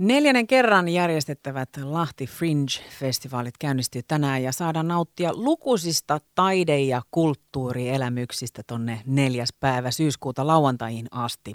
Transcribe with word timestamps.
Neljännen 0.00 0.46
kerran 0.46 0.88
järjestettävät 0.88 1.68
Lahti 1.82 2.26
Fringe-festivaalit 2.26 3.54
käynnistyy 3.58 4.02
tänään 4.02 4.42
ja 4.42 4.52
saadaan 4.52 4.88
nauttia 4.88 5.30
lukuisista 5.34 6.20
taide- 6.34 6.80
ja 6.80 7.02
kulttuurielämyksistä 7.10 8.62
tonne 8.66 9.02
neljäs 9.06 9.48
päivä 9.60 9.90
syyskuuta 9.90 10.46
lauantaihin 10.46 11.06
asti. 11.10 11.54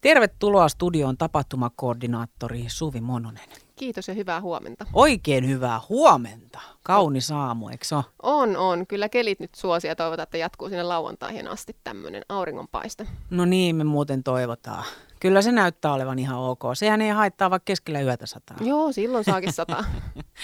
Tervetuloa 0.00 0.68
studioon 0.68 1.18
tapahtumakoordinaattori 1.18 2.64
Suvi 2.68 3.00
Mononen. 3.00 3.48
Kiitos 3.76 4.08
ja 4.08 4.14
hyvää 4.14 4.40
huomenta. 4.40 4.86
Oikein 4.92 5.48
hyvää 5.48 5.80
huomenta. 5.88 6.60
Kaunis 6.82 7.30
aamu, 7.30 7.68
eikö 7.68 7.84
so? 7.84 8.04
On, 8.22 8.56
on. 8.56 8.86
Kyllä 8.86 9.08
kelit 9.08 9.40
nyt 9.40 9.54
suosia 9.54 9.90
ja 9.90 9.96
toivotaan, 9.96 10.24
että 10.24 10.38
jatkuu 10.38 10.68
sinne 10.68 10.82
lauantaihin 10.82 11.48
asti 11.48 11.76
tämmöinen 11.84 12.22
auringonpaiste. 12.28 13.06
No 13.30 13.44
niin, 13.44 13.76
me 13.76 13.84
muuten 13.84 14.22
toivotaan. 14.22 14.84
Kyllä 15.22 15.42
se 15.42 15.52
näyttää 15.52 15.92
olevan 15.92 16.18
ihan 16.18 16.38
ok. 16.38 16.62
Sehän 16.74 17.00
ei 17.00 17.10
haittaa 17.10 17.50
vaikka 17.50 17.64
keskellä 17.64 18.00
yötä 18.00 18.26
sataa. 18.26 18.56
Joo, 18.60 18.92
silloin 18.92 19.24
saakin 19.24 19.52
sataa. 19.52 19.84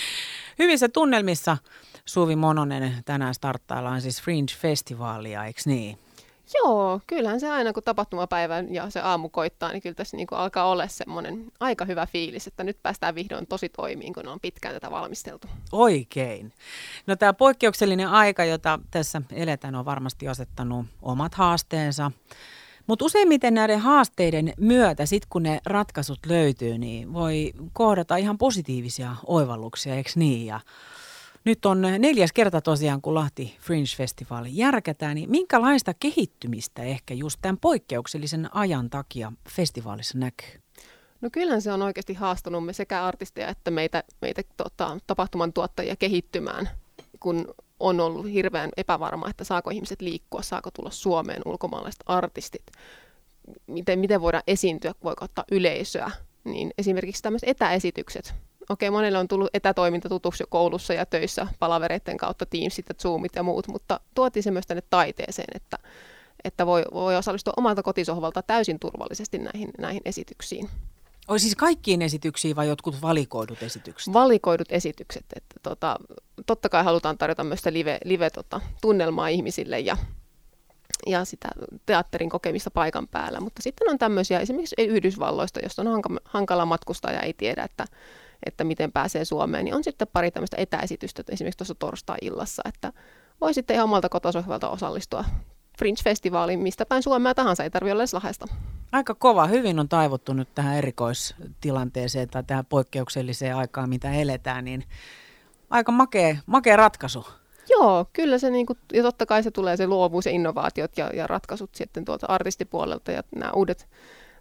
Hyvissä 0.58 0.88
tunnelmissa 0.88 1.56
Suvi 2.04 2.36
Mononen 2.36 2.92
tänään 3.04 3.34
starttaillaan 3.34 4.00
siis 4.00 4.22
Fringe-festivaalia, 4.22 5.44
eikö 5.44 5.60
niin? 5.64 5.98
Joo, 6.54 7.00
kyllähän 7.06 7.40
se 7.40 7.50
aina 7.50 7.72
kun 7.72 7.82
tapahtumapäivä 7.82 8.64
ja 8.70 8.90
se 8.90 9.00
aamu 9.00 9.28
koittaa, 9.28 9.72
niin 9.72 9.82
kyllä 9.82 9.94
tässä 9.94 10.16
niin 10.16 10.26
kuin 10.26 10.38
alkaa 10.38 10.70
olla 10.70 10.88
semmoinen 10.88 11.52
aika 11.60 11.84
hyvä 11.84 12.06
fiilis, 12.06 12.46
että 12.46 12.64
nyt 12.64 12.82
päästään 12.82 13.14
vihdoin 13.14 13.46
tosi 13.46 13.68
toimiin, 13.68 14.14
kun 14.14 14.28
on 14.28 14.40
pitkään 14.40 14.74
tätä 14.74 14.90
valmisteltu. 14.90 15.48
Oikein. 15.72 16.52
No 17.06 17.16
tämä 17.16 17.32
poikkeuksellinen 17.32 18.08
aika, 18.08 18.44
jota 18.44 18.78
tässä 18.90 19.22
eletään, 19.32 19.74
on 19.74 19.84
varmasti 19.84 20.28
asettanut 20.28 20.86
omat 21.02 21.34
haasteensa. 21.34 22.12
Mutta 22.88 23.04
useimmiten 23.04 23.54
näiden 23.54 23.80
haasteiden 23.80 24.52
myötä, 24.60 25.06
sit 25.06 25.26
kun 25.26 25.42
ne 25.42 25.60
ratkaisut 25.66 26.18
löytyy, 26.26 26.78
niin 26.78 27.12
voi 27.12 27.52
kohdata 27.72 28.16
ihan 28.16 28.38
positiivisia 28.38 29.16
oivalluksia, 29.26 29.94
eikö 29.94 30.10
niin? 30.14 30.46
Ja 30.46 30.60
nyt 31.44 31.66
on 31.66 31.82
neljäs 31.98 32.32
kerta 32.32 32.60
tosiaan, 32.60 33.02
kun 33.02 33.14
Lahti 33.14 33.56
Fringe-festivaali 33.60 34.48
järkätään, 34.52 35.14
niin 35.14 35.30
minkälaista 35.30 35.94
kehittymistä 36.00 36.82
ehkä 36.82 37.14
just 37.14 37.38
tämän 37.42 37.58
poikkeuksellisen 37.58 38.56
ajan 38.56 38.90
takia 38.90 39.32
festivaalissa 39.48 40.18
näkyy? 40.18 40.60
No 41.20 41.28
kyllähän 41.32 41.62
se 41.62 41.72
on 41.72 41.82
oikeasti 41.82 42.14
haastanut 42.14 42.64
me 42.64 42.72
sekä 42.72 43.04
artisteja 43.04 43.48
että 43.48 43.70
meitä, 43.70 44.04
meitä 44.22 44.42
tota, 44.56 44.98
tapahtuman 45.06 45.52
tuottajia 45.52 45.96
kehittymään, 45.96 46.68
kun 47.20 47.54
on 47.80 48.00
ollut 48.00 48.32
hirveän 48.32 48.70
epävarma, 48.76 49.30
että 49.30 49.44
saako 49.44 49.70
ihmiset 49.70 50.00
liikkua, 50.02 50.42
saako 50.42 50.70
tulla 50.70 50.90
Suomeen 50.90 51.42
ulkomaalaiset 51.44 52.00
artistit, 52.06 52.66
miten, 53.66 53.98
miten 53.98 54.20
voidaan 54.20 54.42
esiintyä, 54.46 54.94
voiko 55.04 55.24
ottaa 55.24 55.44
yleisöä. 55.50 56.10
Niin 56.44 56.70
esimerkiksi 56.78 57.22
tämmöiset 57.22 57.48
etäesitykset. 57.48 58.34
Okei, 58.68 58.90
monelle 58.90 59.18
on 59.18 59.28
tullut 59.28 59.50
etätoiminta 59.54 60.08
tutuksi 60.08 60.42
jo 60.42 60.46
koulussa 60.50 60.94
ja 60.94 61.06
töissä 61.06 61.46
palavereiden 61.58 62.16
kautta, 62.16 62.46
Teamsit 62.46 62.88
ja 62.88 62.94
Zoomit 62.94 63.36
ja 63.36 63.42
muut, 63.42 63.68
mutta 63.68 64.00
tuotiin 64.14 64.42
se 64.42 64.50
myös 64.50 64.66
tänne 64.66 64.82
taiteeseen, 64.90 65.48
että, 65.54 65.78
että 66.44 66.66
voi, 66.66 66.82
voi 66.92 67.16
osallistua 67.16 67.52
omalta 67.56 67.82
kotisohvalta 67.82 68.42
täysin 68.42 68.78
turvallisesti 68.78 69.38
näihin, 69.38 69.70
näihin 69.78 70.02
esityksiin. 70.04 70.68
Oi 71.28 71.38
siis 71.38 71.56
kaikkiin 71.56 72.02
esityksiin 72.02 72.56
vai 72.56 72.68
jotkut 72.68 73.02
valikoidut 73.02 73.62
esitykset? 73.62 74.14
Valikoidut 74.14 74.72
esitykset. 74.72 75.24
Että 75.36 75.56
tota, 75.62 75.96
totta 76.46 76.68
kai 76.68 76.84
halutaan 76.84 77.18
tarjota 77.18 77.44
myös 77.44 77.58
sitä 77.58 77.72
live, 77.72 77.98
live 78.04 78.30
tota, 78.30 78.60
tunnelmaa 78.80 79.28
ihmisille 79.28 79.80
ja, 79.80 79.96
ja 81.06 81.24
sitä 81.24 81.48
teatterin 81.86 82.30
kokemista 82.30 82.70
paikan 82.70 83.08
päällä. 83.08 83.40
Mutta 83.40 83.62
sitten 83.62 83.90
on 83.90 83.98
tämmöisiä 83.98 84.40
esimerkiksi 84.40 84.76
Yhdysvalloista, 84.78 85.60
josta 85.60 85.82
on 85.82 86.02
hankala 86.24 86.66
matkustaa 86.66 87.12
ja 87.12 87.20
ei 87.20 87.32
tiedä, 87.32 87.64
että, 87.64 87.84
että 88.46 88.64
miten 88.64 88.92
pääsee 88.92 89.24
Suomeen, 89.24 89.64
niin 89.64 89.74
on 89.74 89.84
sitten 89.84 90.08
pari 90.12 90.30
tämmöistä 90.30 90.56
etäesitystä 90.56 91.22
esimerkiksi 91.30 91.58
tuossa 91.58 91.74
torstai-illassa, 91.74 92.62
että 92.68 92.92
voi 93.40 93.54
sitten 93.54 93.74
ihan 93.74 93.84
omalta 93.84 94.08
kotosohvalta 94.08 94.68
osallistua 94.68 95.24
Fringe-festivaaliin 95.78 96.58
mistä 96.58 96.86
päin 96.86 97.02
Suomea 97.02 97.34
tahansa, 97.34 97.64
ei 97.64 97.70
tarvitse 97.70 97.92
olla 97.92 98.02
edes 98.02 98.14
Lahdesta. 98.14 98.46
Aika 98.92 99.14
kova. 99.14 99.46
Hyvin 99.46 99.78
on 99.78 99.88
taivuttu 99.88 100.32
nyt 100.32 100.48
tähän 100.54 100.76
erikoistilanteeseen 100.76 102.28
tai 102.28 102.44
tähän 102.44 102.66
poikkeukselliseen 102.66 103.56
aikaan, 103.56 103.88
mitä 103.88 104.12
eletään, 104.12 104.64
niin 104.64 104.84
aika 105.70 105.92
makea, 105.92 106.36
makea 106.46 106.76
ratkaisu. 106.76 107.26
Joo, 107.70 108.06
kyllä 108.12 108.38
se, 108.38 108.50
niin 108.50 108.66
kuin, 108.66 108.78
ja 108.92 109.02
totta 109.02 109.26
kai 109.26 109.42
se 109.42 109.50
tulee 109.50 109.76
se 109.76 109.86
luovuus 109.86 110.26
ja 110.26 110.32
innovaatiot 110.32 110.98
ja, 110.98 111.10
ja 111.14 111.26
ratkaisut 111.26 111.74
sitten 111.74 112.04
tuolta 112.04 112.26
artistipuolelta 112.26 113.12
ja 113.12 113.22
nämä 113.34 113.52
uudet, 113.52 113.88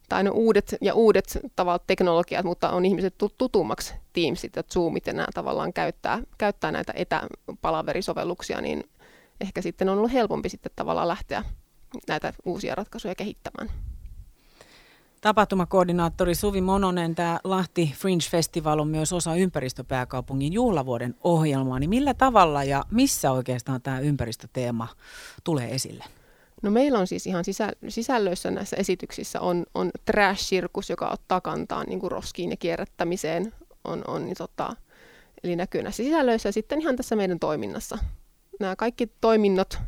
tai 0.09 0.23
ne 0.23 0.29
uudet 0.29 0.75
ja 0.81 0.93
uudet 0.93 1.39
tavallaan 1.55 1.85
teknologiat, 1.87 2.45
mutta 2.45 2.69
on 2.69 2.85
ihmiset 2.85 3.15
tutummaksi 3.37 3.93
Teamsit 4.13 4.55
ja 4.55 4.63
Zoomit 4.63 5.07
ja 5.07 5.13
nämä 5.13 5.27
tavallaan 5.33 5.73
käyttää, 5.73 6.19
käyttää 6.37 6.71
näitä 6.71 6.93
etäpalaverisovelluksia, 6.95 8.61
niin 8.61 8.83
ehkä 9.41 9.61
sitten 9.61 9.89
on 9.89 9.97
ollut 9.97 10.13
helpompi 10.13 10.49
sitten 10.49 10.71
tavallaan 10.75 11.07
lähteä 11.07 11.43
näitä 12.07 12.33
uusia 12.45 12.75
ratkaisuja 12.75 13.15
kehittämään. 13.15 13.69
Tapahtumakoordinaattori 15.21 16.35
Suvi 16.35 16.61
Mononen, 16.61 17.15
tämä 17.15 17.39
Lahti 17.43 17.93
Fringe 17.97 18.25
Festival 18.31 18.79
on 18.79 18.87
myös 18.87 19.13
osa 19.13 19.35
ympäristöpääkaupungin 19.35 20.53
juhlavuoden 20.53 21.15
ohjelmaa. 21.23 21.79
Niin 21.79 21.89
millä 21.89 22.13
tavalla 22.13 22.63
ja 22.63 22.83
missä 22.91 23.31
oikeastaan 23.31 23.81
tämä 23.81 23.99
ympäristöteema 23.99 24.87
tulee 25.43 25.75
esille? 25.75 26.03
No 26.61 26.71
meillä 26.71 26.99
on 26.99 27.07
siis 27.07 27.27
ihan 27.27 27.43
sisä, 27.43 27.71
sisällöissä 27.87 28.51
näissä 28.51 28.75
esityksissä 28.75 29.41
on, 29.41 29.65
on 29.75 29.91
trash-sirkus, 30.05 30.89
joka 30.89 31.09
ottaa 31.09 31.41
kantaa 31.41 31.83
niin 31.83 31.99
kuin 31.99 32.11
roskiin 32.11 32.49
ja 32.49 32.57
kierrättämiseen. 32.57 33.53
On, 33.83 34.01
on, 34.07 34.25
niin 34.25 34.37
tota, 34.37 34.75
eli 35.43 35.55
näkyy 35.55 35.83
näissä 35.83 36.03
sisällöissä 36.03 36.49
ja 36.49 36.53
sitten 36.53 36.81
ihan 36.81 36.95
tässä 36.95 37.15
meidän 37.15 37.39
toiminnassa 37.39 37.97
nämä 38.59 38.75
kaikki 38.75 39.11
toiminnot 39.21 39.79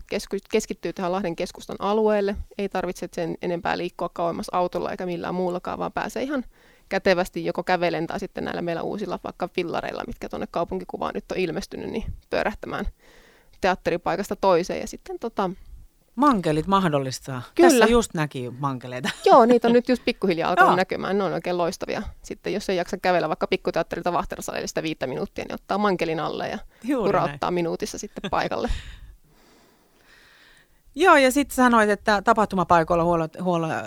keskittyy 0.52 0.94
tähän 0.94 1.12
Lahden 1.12 1.36
keskustan 1.36 1.76
alueelle. 1.80 2.36
Ei 2.58 2.70
tarvitse 2.70 3.10
sen 3.14 3.38
enempää 3.42 3.78
liikkua 3.78 4.10
kauemmas 4.10 4.50
autolla 4.52 4.92
eikä 4.92 5.06
millään 5.06 5.36
muullakaan, 5.36 5.80
vaan 5.80 5.92
pääsee 5.94 6.24
ihan 6.24 6.46
kätevästi 6.90 7.46
joko 7.46 7.64
kävelen 7.64 8.08
tai 8.08 8.20
sitten 8.20 8.46
näillä 8.46 8.62
meillä 8.62 8.82
uusilla 8.82 9.20
vaikka 9.24 9.48
fillareilla, 9.48 10.04
mitkä 10.08 10.30
tuonne 10.30 10.48
kaupunkikuvaan 10.52 11.14
nyt 11.16 11.32
on 11.32 11.38
ilmestynyt, 11.38 11.90
niin 11.90 12.04
pyörähtämään 12.30 12.86
teatteripaikasta 13.62 14.36
toiseen. 14.36 14.82
Ja 14.82 14.88
sitten 14.88 15.20
tota, 15.20 15.50
Mankelit 16.20 16.68
mahdollistaa. 16.68 17.42
Kyllä. 17.56 17.70
Tässä 17.70 17.86
just 17.86 18.14
näki 18.14 18.52
mankeleita. 18.60 19.10
Joo, 19.26 19.46
niitä 19.46 19.68
on 19.68 19.74
nyt 19.74 19.90
just 19.90 20.06
pikkuhiljaa 20.06 20.50
alkanut 20.50 20.76
näkymään. 20.76 21.18
Ne 21.18 21.24
on 21.24 21.34
oikein 21.34 21.58
loistavia. 21.58 22.02
Sitten 22.22 22.54
jos 22.54 22.70
ei 22.70 22.78
jaksa 22.78 22.98
kävellä 22.98 23.30
vaikka 23.30 23.48
pikkuteatterilta 23.48 24.14
Vahtersalille 24.14 24.68
sitä 24.68 24.84
viittä 24.84 25.08
minuuttia, 25.08 25.46
niin 25.46 25.56
ottaa 25.56 25.78
mankelin 25.78 26.20
alle 26.20 26.48
ja 26.48 26.60
hurauttaa 26.98 27.52
minuutissa 27.52 27.98
sitten 27.98 28.30
paikalle. 28.30 28.70
Joo, 30.96 31.16
ja 31.16 31.32
sitten 31.32 31.56
sanoit, 31.56 31.90
että 31.90 32.22
tapahtumapaikoilla 32.22 33.04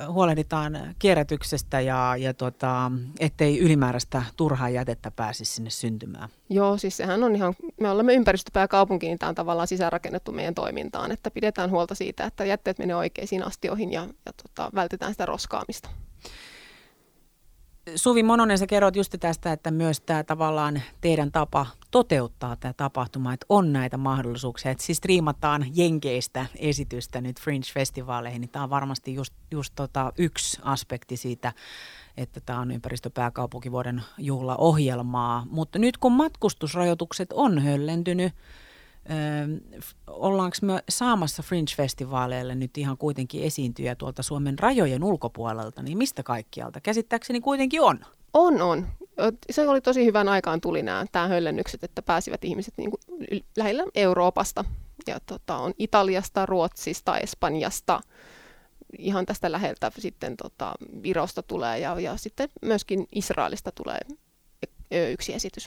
huolehditaan 0.08 0.94
kierrätyksestä 0.98 1.80
ja, 1.80 2.14
ja 2.18 2.34
tota, 2.34 2.92
ettei 3.20 3.58
ylimääräistä 3.58 4.22
turhaa 4.36 4.68
jätettä 4.68 5.10
pääsisi 5.10 5.52
sinne 5.52 5.70
syntymään. 5.70 6.28
Joo, 6.50 6.78
siis 6.78 6.96
sehän 6.96 7.24
on 7.24 7.36
ihan, 7.36 7.54
me 7.80 7.90
olemme 7.90 8.14
ympäristöpääkaupunki, 8.14 9.06
niin 9.06 9.18
tämä 9.18 9.28
on 9.28 9.34
tavallaan 9.34 9.68
sisäänrakennettu 9.68 10.32
meidän 10.32 10.54
toimintaan, 10.54 11.12
että 11.12 11.30
pidetään 11.30 11.70
huolta 11.70 11.94
siitä, 11.94 12.24
että 12.24 12.44
jätteet 12.44 12.78
menee 12.78 12.96
oikeisiin 12.96 13.42
astioihin 13.42 13.92
ja, 13.92 14.02
ja 14.26 14.32
tota, 14.42 14.70
vältetään 14.74 15.12
sitä 15.12 15.26
roskaamista. 15.26 15.88
Suvi 17.96 18.22
Mononen, 18.22 18.58
sä 18.58 18.66
kerroit 18.66 18.96
just 18.96 19.14
tästä, 19.20 19.52
että 19.52 19.70
myös 19.70 20.00
tämä 20.00 20.24
tavallaan 20.24 20.82
teidän 21.00 21.32
tapa 21.32 21.66
toteuttaa 21.90 22.56
tämä 22.56 22.72
tapahtuma, 22.72 23.32
että 23.32 23.46
on 23.48 23.72
näitä 23.72 23.96
mahdollisuuksia, 23.96 24.70
että 24.70 24.84
siis 24.84 24.98
striimataan 24.98 25.66
jenkeistä 25.74 26.46
esitystä 26.56 27.20
nyt 27.20 27.40
Fringe-festivaaleihin, 27.40 28.40
niin 28.40 28.48
tämä 28.48 28.62
on 28.62 28.70
varmasti 28.70 29.14
just, 29.14 29.34
just 29.50 29.72
tota 29.76 30.12
yksi 30.18 30.60
aspekti 30.64 31.16
siitä, 31.16 31.52
että 32.16 32.40
tämä 32.40 32.60
on 32.60 32.70
ympäristöpääkaupunkivuoden 32.70 34.02
juhlaohjelmaa, 34.18 35.46
mutta 35.50 35.78
nyt 35.78 35.98
kun 35.98 36.12
matkustusrajoitukset 36.12 37.32
on 37.32 37.58
höllentynyt, 37.58 38.32
Öö, 39.10 39.80
ollaanko 40.06 40.56
me 40.62 40.82
saamassa 40.88 41.42
Fringe-festivaaleille 41.42 42.54
nyt 42.54 42.78
ihan 42.78 42.98
kuitenkin 42.98 43.42
esiintyjä 43.42 43.94
tuolta 43.94 44.22
Suomen 44.22 44.58
rajojen 44.58 45.04
ulkopuolelta, 45.04 45.82
niin 45.82 45.98
mistä 45.98 46.22
kaikkialta? 46.22 46.80
Käsittääkseni 46.80 47.40
kuitenkin 47.40 47.80
on. 47.80 48.04
On, 48.34 48.62
on. 48.62 48.86
Se 49.50 49.68
oli 49.68 49.80
tosi 49.80 50.04
hyvän 50.04 50.28
aikaan 50.28 50.60
tuli 50.60 50.82
nämä, 50.82 51.06
tämä 51.12 51.28
höllennykset, 51.28 51.84
että 51.84 52.02
pääsivät 52.02 52.44
ihmiset 52.44 52.74
niin 52.76 52.90
kuin 52.90 53.00
lähellä 53.56 53.84
Euroopasta. 53.94 54.64
Ja 55.06 55.20
tota, 55.26 55.56
on 55.56 55.72
Italiasta, 55.78 56.46
Ruotsista, 56.46 57.18
Espanjasta, 57.18 58.00
ihan 58.98 59.26
tästä 59.26 59.52
läheltä 59.52 59.92
sitten 59.98 60.36
tota, 60.36 60.72
Virosta 61.02 61.42
tulee 61.42 61.78
ja, 61.78 62.00
ja 62.00 62.16
sitten 62.16 62.48
myöskin 62.62 63.06
Israelista 63.12 63.72
tulee 63.72 64.00
yksi 64.90 65.34
esitys. 65.34 65.66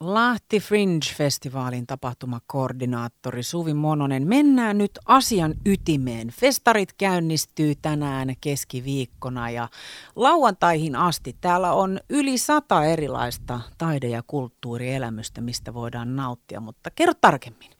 Lahti 0.00 0.60
Fringe-festivaalin 0.60 1.86
tapahtumakoordinaattori 1.86 3.42
Suvi 3.42 3.74
Mononen. 3.74 4.26
Mennään 4.26 4.78
nyt 4.78 4.98
asian 5.06 5.54
ytimeen. 5.66 6.28
Festarit 6.28 6.92
käynnistyy 6.92 7.74
tänään 7.82 8.34
keskiviikkona 8.40 9.50
ja 9.50 9.68
lauantaihin 10.16 10.96
asti. 10.96 11.36
Täällä 11.40 11.72
on 11.72 12.00
yli 12.10 12.38
sata 12.38 12.84
erilaista 12.84 13.60
taide- 13.78 14.08
ja 14.08 14.22
kulttuurielämystä, 14.26 15.40
mistä 15.40 15.74
voidaan 15.74 16.16
nauttia, 16.16 16.60
mutta 16.60 16.90
kerro 16.90 17.14
tarkemmin. 17.20 17.70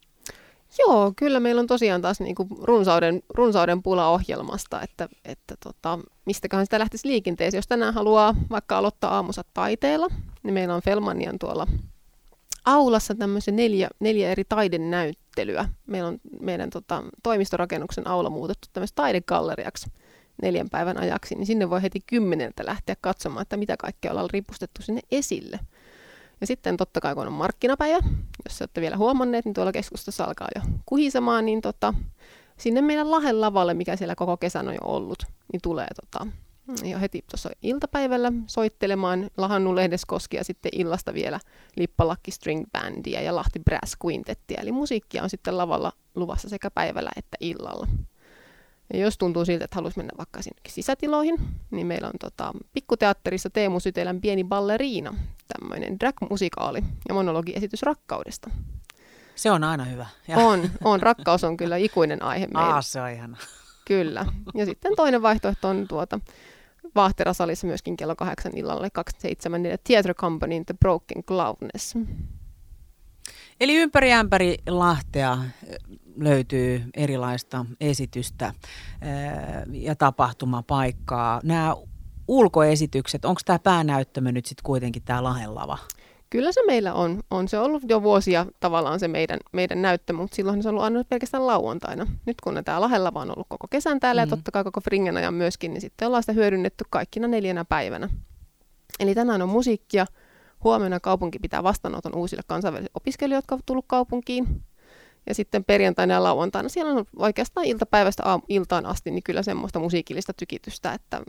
Joo, 0.79 1.13
kyllä 1.17 1.41
meillä 1.41 1.61
on 1.61 1.67
tosiaan 1.67 2.03
taas 2.03 2.21
niin 2.21 2.35
kuin 2.35 2.49
runsauden, 2.63 3.23
runsauden 3.35 3.83
pula 3.83 4.09
ohjelmasta, 4.09 4.83
että, 4.83 5.09
että 5.25 5.55
tota, 5.65 5.99
mistäköhän 6.27 6.67
sitä 6.67 6.79
lähtisi 6.79 7.09
liikenteeseen. 7.09 7.59
Jos 7.59 7.67
tänään 7.67 7.95
haluaa 7.95 8.35
vaikka 8.51 8.79
aloittaa 8.79 9.15
aamussa 9.15 9.45
taiteella, 9.55 10.09
niin 10.43 10.55
meillä 10.55 10.75
on 10.75 10.83
Felmanian 10.83 11.39
tuolla 11.39 11.67
aulassa 12.69 13.15
tämmöisen 13.15 13.57
neljä, 13.57 13.89
neljä 14.01 14.31
eri 14.31 14.45
taidenäyttelyä. 14.45 15.69
Meillä 15.87 16.09
on 16.09 16.19
meidän 16.41 16.71
tota, 16.71 17.03
toimistorakennuksen 17.23 18.07
aula 18.07 18.31
muutettu 18.31 18.69
tämmöisen 18.73 18.95
taidegalleriaksi 18.95 19.87
neljän 20.43 20.71
päivän 20.71 20.99
ajaksi, 20.99 21.35
niin 21.35 21.47
sinne 21.47 21.71
voi 21.71 21.83
heti 21.83 22.01
kymmeneltä 22.07 22.67
lähteä 22.67 22.97
katsomaan, 23.01 23.43
että 23.43 23.57
mitä 23.57 23.77
kaikkea 23.77 24.11
ollaan 24.11 24.31
ripustettu 24.33 24.83
sinne 24.83 25.01
esille. 25.11 25.61
Ja 26.41 26.47
sitten 26.47 26.77
totta 26.77 27.01
kai 27.01 27.15
kun 27.15 27.27
on 27.27 27.33
markkinapäivä, 27.33 27.99
jos 28.49 28.63
olette 28.63 28.81
vielä 28.81 28.97
huomanneet, 28.97 29.45
niin 29.45 29.55
tuolla 29.55 29.73
keskustassa 29.73 30.25
alkaa 30.25 30.49
jo 30.55 30.63
kuhisemaan, 30.87 31.47
niin 31.47 31.61
tota, 31.61 31.95
sinne 32.57 32.83
meidän 32.83 33.11
Lahen 33.11 33.41
lavalle, 33.41 33.75
mikä 33.75 33.97
siellä 33.97 34.15
koko 34.15 34.37
kesän 34.37 34.69
on 34.69 34.75
jo 34.75 34.81
ollut, 34.85 35.19
niin 35.53 35.61
tulee 35.63 35.89
tota, 36.01 36.27
jo 36.85 37.01
heti 37.01 37.25
tuossa 37.31 37.51
iltapäivällä 37.63 38.33
soittelemaan 38.47 39.31
Lahannu 39.37 39.77
Lehdeskoski 39.77 40.37
ja 40.37 40.45
sitten 40.45 40.71
illasta 40.75 41.15
vielä 41.15 41.41
Lippalakki 41.77 42.31
String 42.31 42.65
Bandia 42.73 43.21
ja 43.21 43.35
Lahti 43.35 43.59
Brass 43.59 43.97
Quintettia. 44.05 44.61
Eli 44.61 44.73
musiikkia 44.73 45.23
on 45.23 45.31
sitten 45.31 45.59
lavalla 45.59 45.93
luvassa 46.15 46.49
sekä 46.49 46.71
päivällä 46.71 47.11
että 47.17 47.37
illalla. 47.41 47.87
Ja 48.93 48.99
jos 48.99 49.19
tuntuu 49.19 49.45
siltä, 49.45 49.65
että 49.65 49.75
haluaisi 49.75 49.99
mennä 49.99 50.13
vaikka 50.19 50.43
sinne 50.43 50.61
sisätiloihin, 50.69 51.37
niin 51.71 51.87
meillä 51.87 52.07
on 52.09 52.19
tota, 52.21 52.53
pikkuteatterissa 52.73 53.51
Teemu 53.51 53.81
Sytelän 53.81 54.21
Pieni 54.21 54.45
Balleriina, 54.45 55.15
tämmöinen 55.49 55.97
drag-musikaali 56.01 56.85
ja 57.09 57.15
monologiesitys 57.15 57.83
rakkaudesta. 57.83 58.51
Se 59.35 59.51
on 59.51 59.65
aina 59.65 59.85
hyvä. 59.85 60.07
Ja. 60.29 60.39
On, 60.39 60.71
on. 60.85 61.03
Rakkaus 61.03 61.45
on 61.45 61.57
kyllä 61.57 61.77
ikuinen 61.77 62.23
aihe 62.23 62.47
meillä. 62.47 62.75
Aa, 62.75 62.83
se 62.83 63.01
on 63.01 63.11
ihana. 63.11 63.37
Kyllä. 63.85 64.27
Ja 64.55 64.67
sitten 64.67 64.93
toinen 64.97 65.23
vaihtoehto 65.23 65.69
on 65.69 65.89
tuota, 65.89 66.21
Vahterasalissa 66.99 67.67
myöskin 67.67 67.97
kello 67.97 68.17
kahdeksan 68.17 68.57
illalle 68.57 68.91
27 68.91 69.63
Theatre 69.85 70.15
Company 70.15 70.65
The 70.65 70.75
Broken 70.81 71.25
Cloudness. 71.25 71.95
Eli 73.61 73.75
ympäri 73.75 74.13
ämpäri 74.13 74.57
Lahtea 74.69 75.39
löytyy 76.17 76.83
erilaista 76.95 77.65
esitystä 77.81 78.53
ja 79.73 79.97
tapahtumapaikkaa. 79.97 81.41
Nämä 81.45 81.77
ulkoesitykset, 82.29 83.25
onko 83.25 83.41
tämä 83.45 83.59
päänäyttämö 83.59 84.33
nyt 84.33 84.47
sitten 84.47 84.63
kuitenkin 84.63 85.03
tämä 85.03 85.23
Lahenlava? 85.25 85.79
Kyllä 86.31 86.53
se 86.53 86.61
meillä 86.67 86.95
on. 86.95 87.23
On 87.31 87.49
se 87.49 87.59
ollut 87.59 87.83
jo 87.89 88.03
vuosia 88.03 88.47
tavallaan 88.61 89.01
se 89.01 89.09
meidän, 89.09 89.39
meidän 89.53 89.83
näyttö, 89.83 90.13
mutta 90.13 90.37
silloin 90.37 90.63
se 90.63 90.69
on 90.69 90.73
ollut 90.73 90.85
aina 90.85 91.05
pelkästään 91.05 91.47
lauantaina. 91.47 92.07
Nyt 92.27 92.41
kun 92.41 92.55
ne 92.55 92.63
tää 92.63 92.81
Lahella 92.81 93.15
vaan 93.15 93.31
ollut 93.31 93.47
koko 93.51 93.67
kesän 93.71 94.01
täällä 94.01 94.25
mm. 94.25 94.31
ja 94.31 94.37
totta 94.37 94.51
kai 94.51 94.65
koko 94.65 94.81
Fringen 94.81 95.17
ajan 95.17 95.35
myöskin, 95.35 95.73
niin 95.73 95.81
sitten 95.81 96.07
ollaan 96.07 96.23
sitä 96.23 96.33
hyödynnetty 96.33 96.85
kaikkina 96.91 97.29
neljänä 97.29 97.65
päivänä. 97.65 98.09
Eli 99.01 99.15
tänään 99.15 99.43
on 99.43 99.49
musiikkia. 99.49 100.07
Huomenna 100.65 101.01
kaupunki 101.01 101.39
pitää 101.39 101.63
vastaanoton 101.63 102.15
uusille 102.15 102.43
kansainvälisille 102.47 102.93
opiskelijoille, 102.95 103.39
jotka 103.39 103.55
ovat 103.55 103.67
tullut 103.67 103.85
kaupunkiin. 103.89 104.63
Ja 105.27 105.35
sitten 105.35 105.65
perjantaina 105.65 106.15
ja 106.15 106.23
lauantaina 106.23 106.69
siellä 106.69 106.93
on 106.93 107.05
oikeastaan 107.17 107.67
iltapäivästä 107.67 108.23
aam- 108.23 108.45
iltaan 108.49 108.87
asti 108.87 109.11
niin 109.11 109.23
kyllä 109.23 109.43
semmoista 109.43 109.79
musiikillista 109.79 110.33
tykitystä, 110.33 110.93
että 110.93 111.23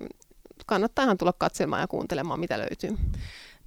kannattaa 0.66 1.06
ihan 1.06 1.18
tulla 1.18 1.34
katselemaan 1.34 1.82
ja 1.82 1.88
kuuntelemaan, 1.88 2.40
mitä 2.40 2.58
löytyy. 2.58 2.98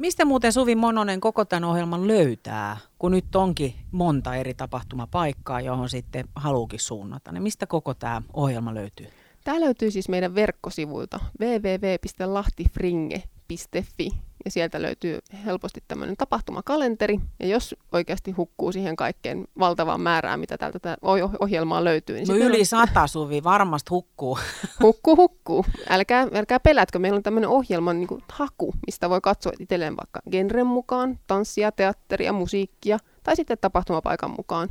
Mistä 0.03 0.25
muuten 0.25 0.53
Suvi 0.53 0.75
Mononen 0.75 1.21
koko 1.21 1.45
tämän 1.45 1.65
ohjelman 1.65 2.09
löytää, 2.09 2.77
kun 2.99 3.13
nyt 3.13 3.37
onkin 3.37 3.75
monta 3.91 4.35
eri 4.35 4.55
tapahtumapaikkaa, 4.55 5.61
johon 5.61 5.89
sitten 5.89 6.29
haluukin 6.37 6.81
suunnata, 6.81 7.33
niin 7.33 7.43
mistä 7.43 7.67
koko 7.67 7.95
tämä 7.95 8.23
ohjelma 8.33 8.75
löytyy? 8.75 9.07
Tämä 9.45 9.61
löytyy 9.61 9.91
siis 9.91 10.09
meidän 10.09 10.35
verkkosivuilta 10.35 11.21
www.lahtifringe.fi 11.41 14.11
ja 14.45 14.51
sieltä 14.51 14.83
löytyy 14.83 15.19
helposti 15.45 15.81
tämmöinen 15.89 16.17
tapahtumakalenteri. 16.17 17.21
Ja 17.41 17.47
jos 17.47 17.75
oikeasti 17.93 18.31
hukkuu 18.31 18.73
siihen 18.73 18.97
kaikkeen 18.97 19.45
valtavaan 19.59 20.01
määrään, 20.01 20.41
mitä 20.41 20.59
täältä 20.59 20.97
ohjelmaa 21.41 21.85
löytyy. 21.85 22.17
Niin 22.17 22.29
no 22.29 22.35
yli 22.35 22.59
on... 22.59 22.67
sata 22.67 23.07
Suvi, 23.07 23.45
varmasti 23.45 23.89
hukkuu. 23.91 24.39
Hukkuu, 24.83 25.17
hukkuu. 25.17 25.65
Älkää, 25.89 26.29
älkää 26.35 26.61
pelätkö, 26.61 26.99
meillä 26.99 27.17
on 27.17 27.23
tämmöinen 27.23 27.51
ohjelman 27.51 28.01
niin 28.01 28.09
kuin, 28.09 28.23
haku, 28.33 28.75
mistä 28.87 29.11
voi 29.11 29.21
katsoa 29.21 29.53
itselleen 29.59 29.97
vaikka 29.97 30.21
genren 30.31 30.67
mukaan, 30.67 31.19
tanssia, 31.27 31.73
teatteria, 31.73 32.33
musiikkia 32.33 32.99
tai 33.23 33.37
sitten 33.37 33.59
tapahtumapaikan 33.61 34.31
mukaan 34.31 34.69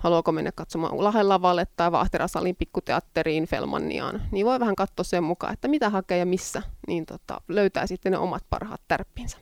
haluaako 0.00 0.32
mennä 0.32 0.52
katsomaan 0.52 0.92
Ulahen 0.92 1.28
lavalle 1.28 1.66
tai 1.76 1.92
Vahterasalin 1.92 2.56
pikkuteatteriin 2.56 3.46
Felmanniaan, 3.46 4.22
niin 4.32 4.46
voi 4.46 4.60
vähän 4.60 4.76
katsoa 4.76 5.04
sen 5.04 5.24
mukaan, 5.24 5.52
että 5.52 5.68
mitä 5.68 5.90
hakee 5.90 6.18
ja 6.18 6.26
missä, 6.26 6.62
niin 6.86 7.06
tota, 7.06 7.40
löytää 7.48 7.86
sitten 7.86 8.12
ne 8.12 8.18
omat 8.18 8.44
parhaat 8.50 8.80
tärppinsä. 8.88 9.38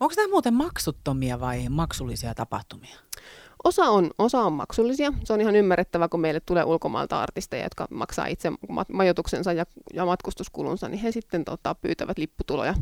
Onko 0.00 0.14
tämä 0.14 0.28
muuten 0.28 0.54
maksuttomia 0.54 1.40
vai 1.40 1.68
maksullisia 1.68 2.34
tapahtumia? 2.34 2.96
Osa 3.64 3.82
on, 3.82 4.10
osa 4.18 4.40
on 4.40 4.52
maksullisia. 4.52 5.12
Se 5.24 5.32
on 5.32 5.40
ihan 5.40 5.56
ymmärrettävä, 5.56 6.08
kun 6.08 6.20
meille 6.20 6.40
tulee 6.40 6.64
ulkomailta 6.64 7.20
artisteja, 7.20 7.62
jotka 7.62 7.86
maksaa 7.90 8.26
itse 8.26 8.52
majoituksensa 8.92 9.52
ja, 9.52 9.64
ja 9.94 10.06
matkustuskulunsa, 10.06 10.88
niin 10.88 11.00
he 11.00 11.12
sitten 11.12 11.44
tota, 11.44 11.74
pyytävät 11.74 12.18
lipputuloja, 12.18 12.74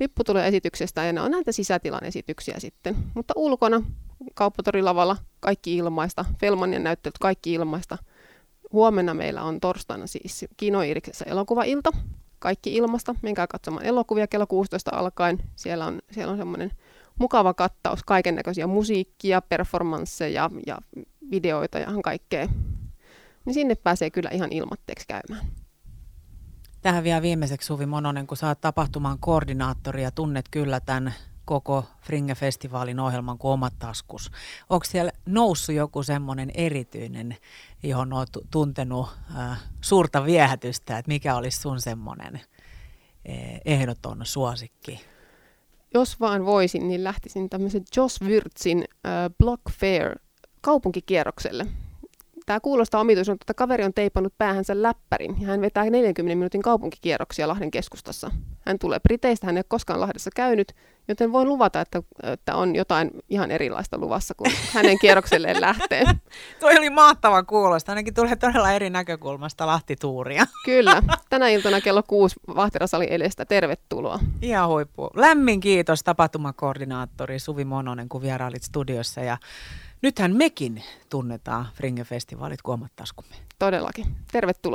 lipputuloja 0.00 0.44
esityksestä 0.44 1.04
ja 1.04 1.12
ne 1.12 1.20
on 1.20 1.30
näitä 1.30 1.52
sisätilan 1.52 2.04
esityksiä 2.04 2.54
sitten. 2.58 2.96
Mutta 3.14 3.34
ulkona 3.36 3.82
kauppatoриlavalla 4.34 5.16
kaikki 5.40 5.76
ilmaista, 5.76 6.24
Felmanien 6.40 6.84
näyttelyt 6.84 7.18
kaikki 7.18 7.52
ilmaista. 7.52 7.98
Huomenna 8.72 9.14
meillä 9.14 9.42
on 9.42 9.60
torstaina 9.60 10.06
siis 10.06 10.44
Kino 10.56 10.82
Iriksessä 10.82 11.24
elokuvailta, 11.28 11.90
kaikki 12.38 12.74
ilmasta. 12.74 13.14
Menkää 13.22 13.46
katsomaan 13.46 13.86
elokuvia 13.86 14.26
kello 14.26 14.46
16 14.46 14.90
alkaen. 14.94 15.38
Siellä 15.56 15.86
on, 15.86 15.98
siellä 16.10 16.32
on 16.32 16.38
semmoinen 16.38 16.72
mukava 17.18 17.54
kattaus, 17.54 18.02
kaiken 18.02 18.34
näköisiä 18.34 18.66
musiikkia, 18.66 19.42
performansseja 19.42 20.50
ja 20.66 20.78
videoita 21.30 21.78
ja 21.78 21.88
kaikkea. 22.02 22.48
Niin 23.44 23.54
sinne 23.54 23.74
pääsee 23.74 24.10
kyllä 24.10 24.30
ihan 24.32 24.52
ilmatteeksi 24.52 25.06
käymään. 25.08 25.46
Tähän 26.82 27.04
vielä 27.04 27.22
viimeiseksi 27.22 27.66
Suvi 27.66 27.86
Mononen, 27.86 28.26
kun 28.26 28.36
sä 28.36 28.48
oot 28.48 28.60
tapahtuman 28.60 29.18
koordinaattori 29.18 30.02
ja 30.02 30.10
tunnet 30.10 30.44
kyllä 30.50 30.80
tämän 30.80 31.14
koko 31.46 31.84
Fringe-festivaalin 32.00 33.00
ohjelman 33.00 33.38
kuin 33.38 33.52
omat 33.52 33.74
taskus. 33.78 34.30
Onko 34.70 34.84
siellä 34.84 35.12
noussut 35.26 35.74
joku 35.74 36.02
semmoinen 36.02 36.50
erityinen, 36.54 37.36
johon 37.82 38.12
olet 38.12 38.28
tuntenut 38.50 39.08
äh, 39.36 39.62
suurta 39.80 40.24
viehätystä, 40.24 40.98
että 40.98 41.08
mikä 41.08 41.36
olisi 41.36 41.60
sun 41.60 41.80
semmoinen 41.80 42.34
äh, 42.34 43.60
ehdoton 43.64 44.20
suosikki? 44.22 45.00
Jos 45.94 46.20
vaan 46.20 46.46
voisin, 46.46 46.88
niin 46.88 47.04
lähtisin 47.04 47.50
tämmöisen 47.50 47.84
Josh 47.96 48.22
Wyrtsin 48.22 48.84
äh, 48.88 49.12
Block 49.38 49.62
Fair 49.70 50.16
kaupunkikierrokselle 50.60 51.66
tämä 52.46 52.60
kuulostaa 52.60 53.00
omituiselta, 53.00 53.42
että 53.42 53.54
kaveri 53.54 53.84
on 53.84 53.94
teipannut 53.94 54.34
päähänsä 54.38 54.82
läppärin 54.82 55.36
ja 55.40 55.46
hän 55.46 55.60
vetää 55.60 55.90
40 55.90 56.36
minuutin 56.36 56.62
kaupunkikierroksia 56.62 57.48
Lahden 57.48 57.70
keskustassa. 57.70 58.30
Hän 58.66 58.78
tulee 58.78 59.00
Briteistä, 59.00 59.46
hän 59.46 59.56
ei 59.56 59.58
ole 59.58 59.64
koskaan 59.68 60.00
Lahdessa 60.00 60.30
käynyt, 60.36 60.72
joten 61.08 61.32
voin 61.32 61.48
luvata, 61.48 61.80
että, 61.80 62.02
että 62.22 62.54
on 62.54 62.76
jotain 62.76 63.10
ihan 63.28 63.50
erilaista 63.50 63.98
luvassa, 63.98 64.34
kun 64.34 64.50
hänen 64.74 64.98
kierrokselleen 64.98 65.60
lähtee. 65.60 66.04
Tuo 66.60 66.70
oli 66.70 66.90
mahtava 66.90 67.42
kuulosta, 67.42 67.92
ainakin 67.92 68.14
tulee 68.14 68.36
todella 68.36 68.72
eri 68.72 68.90
näkökulmasta 68.90 69.66
Lahtituuria. 69.66 70.46
Kyllä, 70.64 71.02
tänä 71.30 71.48
iltana 71.48 71.80
kello 71.80 72.02
kuusi 72.02 72.36
Vahterasali 72.56 73.06
edestä, 73.10 73.44
tervetuloa. 73.44 74.20
Ihan 74.42 74.68
huippu. 74.68 75.10
Lämmin 75.14 75.60
kiitos 75.60 76.02
tapahtumakoordinaattori 76.02 77.38
Suvi 77.38 77.64
Mononen, 77.64 78.08
kun 78.08 78.22
vierailit 78.22 78.62
studiossa 78.62 79.20
ja 79.20 79.36
Nythän 80.06 80.36
mekin 80.36 80.82
tunnetaan 81.10 81.68
Fringe-festivaalit 81.74 82.62
kuin 82.62 82.74
omat 82.74 82.92
taskumme. 82.96 83.34
Todellakin. 83.58 84.06
Tervetuloa. 84.32 84.74